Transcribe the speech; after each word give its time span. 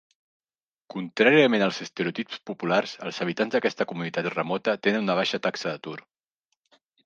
Contràriament 0.93 1.65
als 1.65 1.81
estereotips 1.85 2.41
populars, 2.51 2.95
els 3.09 3.21
habitants 3.27 3.53
d'aquesta 3.57 3.89
comunitat 3.95 4.33
remota 4.39 4.77
tenen 4.89 5.07
una 5.09 5.21
baixa 5.23 5.45
taxa 5.49 5.75
d'atur. 5.75 5.99